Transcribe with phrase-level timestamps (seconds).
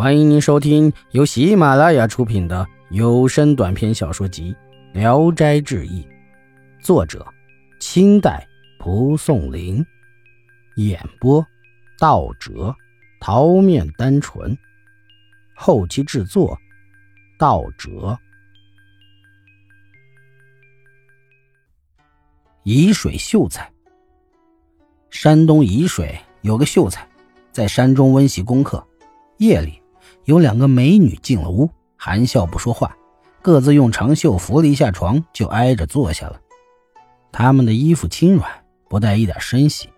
[0.00, 4.56] 欢迎您收听由喜马拉雅出品的有声短篇小说集
[4.98, 6.02] 《聊斋志异》，
[6.82, 7.22] 作者：
[7.80, 8.48] 清代
[8.78, 9.84] 蒲松龄，
[10.76, 11.46] 演播：
[11.98, 12.74] 道哲、
[13.20, 14.56] 桃面单纯，
[15.54, 16.58] 后期制作：
[17.38, 18.18] 道哲。
[22.64, 23.70] 沂水秀才，
[25.10, 27.06] 山东沂水有个秀才，
[27.52, 28.82] 在山中温习功课，
[29.36, 29.78] 夜里。
[30.24, 32.96] 有两个美女进了屋，含笑不说话，
[33.42, 36.40] 各自用长袖扶了一下床，就挨着坐下了。
[37.32, 38.48] 他们的衣服轻软，
[38.88, 39.88] 不带一点声息。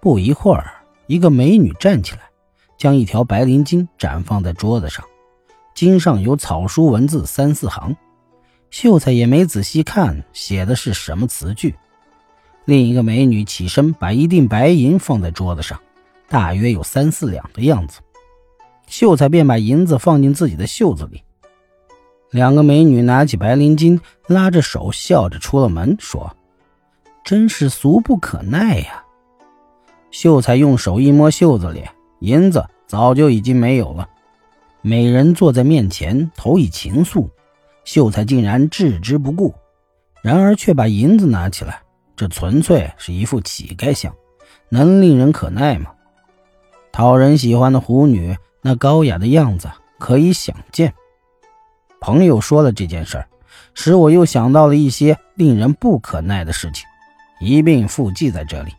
[0.00, 0.72] 不一会儿，
[1.06, 2.20] 一个美女站起来，
[2.76, 5.04] 将一条白绫巾展放在桌子上，
[5.74, 7.96] 巾上有草书文字三四行，
[8.70, 11.74] 秀才也没仔细看，写的是什么词句。
[12.66, 15.80] 另一个美女起身，把一锭白银放在桌子上，
[16.28, 18.00] 大约有三四两的样子。
[18.86, 21.22] 秀才便把银子放进自己的袖子里。
[22.30, 26.36] 两个美女拿起白绫巾，拉着手笑着出了门，说
[27.24, 29.04] ：“真是俗不可耐呀。”
[30.10, 31.84] 秀才用手一摸袖子里，
[32.20, 34.08] 银子早就已经没有了。
[34.80, 37.28] 美人坐在面前，投以情愫，
[37.84, 39.54] 秀才竟然置之不顾，
[40.22, 41.80] 然而却把银子拿起来，
[42.16, 44.12] 这纯粹是一副乞丐相，
[44.68, 45.92] 能令人可耐吗？
[46.92, 48.36] 讨人喜欢的狐女。
[48.66, 50.94] 那高雅的样子可以想见。
[52.00, 53.28] 朋友说了这件事儿，
[53.74, 56.86] 使我又想到了一些令人不可耐的事情，
[57.40, 58.72] 一并附记在这里。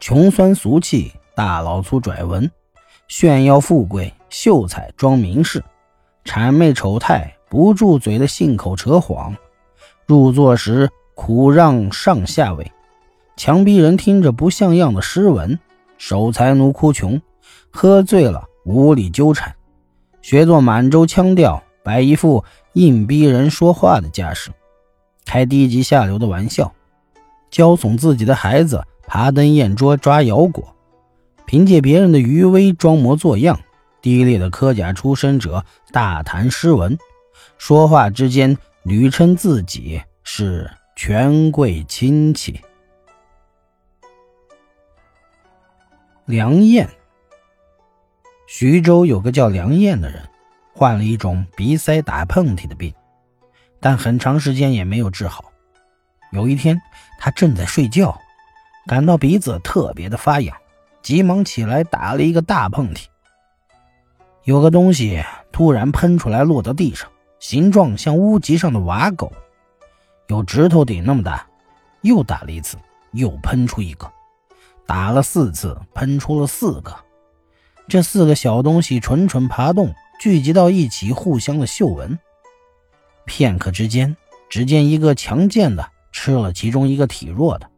[0.00, 2.50] 穷酸俗气，大老粗拽文，
[3.06, 5.62] 炫耀富贵，秀才装名士，
[6.24, 9.36] 谄媚丑态，不住嘴的信口扯谎，
[10.04, 12.72] 入座时苦让上下位，
[13.36, 15.56] 强逼人听着不像样的诗文，
[15.96, 17.22] 守财奴哭穷，
[17.70, 18.48] 喝醉了。
[18.64, 19.54] 无理纠缠，
[20.22, 24.50] 学做满洲腔调，摆一副硬逼人说话的架势，
[25.26, 26.72] 开低级下流的玩笑，
[27.50, 30.74] 教怂自己的孩子爬登宴桌抓摇果，
[31.44, 33.60] 凭借别人的余威装模作样，
[34.00, 36.98] 低劣的科甲出身者大谈诗文，
[37.58, 42.58] 说话之间屡称自己是权贵亲戚。
[46.24, 46.88] 梁燕。
[48.56, 50.22] 徐州有个叫梁燕的人，
[50.72, 52.94] 患了一种鼻塞打喷嚏的病，
[53.80, 55.46] 但很长时间也没有治好。
[56.30, 56.80] 有一天，
[57.18, 58.16] 他正在睡觉，
[58.86, 60.56] 感到鼻子特别的发痒，
[61.02, 63.06] 急忙起来打了一个大喷嚏。
[64.44, 65.20] 有个东西
[65.50, 67.10] 突然喷出来，落到地上，
[67.40, 69.32] 形状像屋脊上的瓦狗，
[70.28, 71.44] 有指头顶那么大。
[72.02, 72.76] 又打了一次，
[73.10, 74.08] 又喷出一个，
[74.86, 76.94] 打了四次，喷出了四个。
[77.86, 82.18] 这四个小东西蠢蠢爬动，聚集到一起，互相的嗅闻。
[83.26, 84.16] 片刻之间，
[84.48, 87.70] 只见一个强健的吃了其中一个体弱的，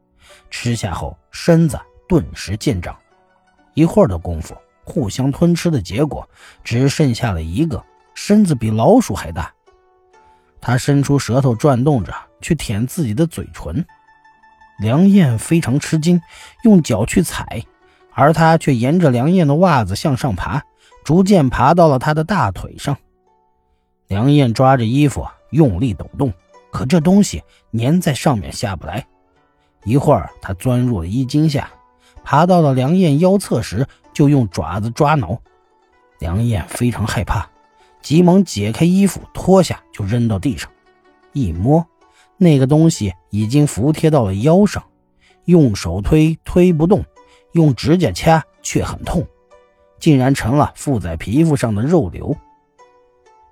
[0.48, 1.78] 吃下后身子
[2.08, 2.96] 顿时见长。
[3.74, 6.28] 一会儿的功夫，互相吞吃的结果，
[6.62, 7.84] 只剩下了一个
[8.14, 9.52] 身子比老鼠还大。
[10.60, 13.84] 他伸出舌头转动着去舔自己的嘴唇，
[14.78, 16.20] 梁燕非常吃惊，
[16.62, 17.62] 用脚去踩。
[18.18, 20.62] 而他却沿着梁燕的袜子向上爬，
[21.04, 22.96] 逐渐爬到了他的大腿上。
[24.08, 26.32] 梁燕抓着衣服用力抖动，
[26.70, 27.42] 可这东西
[27.78, 29.06] 粘在上面下不来。
[29.84, 31.68] 一会儿，他钻入了衣襟下，
[32.24, 35.38] 爬到了梁燕腰侧时，就用爪子抓挠。
[36.18, 37.46] 梁燕非常害怕，
[38.00, 40.70] 急忙解开衣服脱下就扔到地上。
[41.34, 41.86] 一摸，
[42.38, 44.82] 那个东西已经服贴到了腰上，
[45.44, 47.04] 用手推推不动。
[47.56, 49.26] 用指甲掐却很痛，
[49.98, 52.36] 竟然成了附在皮肤上的肉瘤。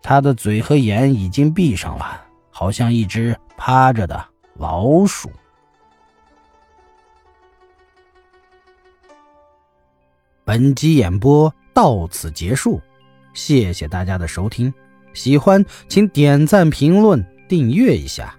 [0.03, 4.23] 他的嘴和眼已经闭上了，好像一只趴着的
[4.59, 5.31] 老鼠。
[10.45, 12.79] 本集演播到此结束，
[13.33, 14.73] 谢谢大家的收听。
[15.15, 18.39] 喜欢请点赞、评论、订阅一下。